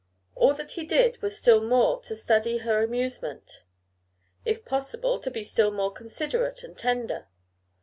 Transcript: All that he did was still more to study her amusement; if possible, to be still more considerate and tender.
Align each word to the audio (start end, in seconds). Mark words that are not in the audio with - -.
All 0.33 0.55
that 0.55 0.71
he 0.71 0.83
did 0.83 1.21
was 1.21 1.37
still 1.37 1.61
more 1.61 2.01
to 2.01 2.15
study 2.15 2.57
her 2.65 2.81
amusement; 2.81 3.61
if 4.45 4.65
possible, 4.65 5.19
to 5.19 5.29
be 5.29 5.43
still 5.43 5.69
more 5.69 5.91
considerate 5.91 6.63
and 6.63 6.75
tender. 6.75 7.27